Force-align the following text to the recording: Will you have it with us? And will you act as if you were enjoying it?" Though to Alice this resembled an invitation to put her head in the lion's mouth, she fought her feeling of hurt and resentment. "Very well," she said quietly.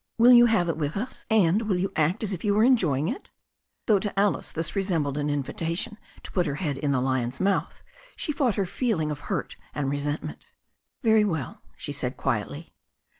Will 0.17 0.31
you 0.33 0.47
have 0.47 0.67
it 0.67 0.77
with 0.77 0.97
us? 0.97 1.27
And 1.29 1.61
will 1.61 1.75
you 1.77 1.91
act 1.95 2.23
as 2.23 2.33
if 2.33 2.43
you 2.43 2.55
were 2.55 2.63
enjoying 2.63 3.07
it?" 3.07 3.29
Though 3.85 3.99
to 3.99 4.19
Alice 4.19 4.51
this 4.51 4.75
resembled 4.75 5.15
an 5.15 5.29
invitation 5.29 5.99
to 6.23 6.31
put 6.31 6.47
her 6.47 6.55
head 6.55 6.79
in 6.79 6.91
the 6.91 6.99
lion's 6.99 7.39
mouth, 7.39 7.83
she 8.15 8.31
fought 8.31 8.55
her 8.55 8.65
feeling 8.65 9.11
of 9.11 9.19
hurt 9.29 9.57
and 9.75 9.91
resentment. 9.91 10.47
"Very 11.03 11.23
well," 11.23 11.61
she 11.77 11.93
said 11.93 12.17
quietly. 12.17 12.73